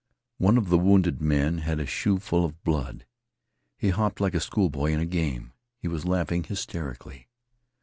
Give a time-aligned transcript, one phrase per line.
[0.39, 3.05] One of the wounded men had a shoeful of blood.
[3.77, 5.53] He hopped like a schoolboy in a game.
[5.77, 7.27] He was laughing hysterically.